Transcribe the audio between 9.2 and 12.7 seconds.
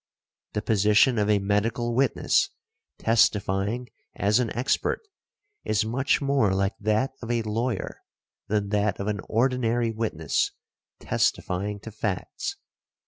ordinary witness testifying to facts.